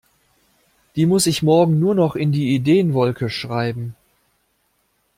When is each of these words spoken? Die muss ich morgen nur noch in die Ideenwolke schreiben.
Die 0.95 1.05
muss 1.05 1.27
ich 1.27 1.43
morgen 1.43 1.77
nur 1.77 1.93
noch 1.93 2.15
in 2.15 2.31
die 2.31 2.55
Ideenwolke 2.55 3.29
schreiben. 3.29 3.95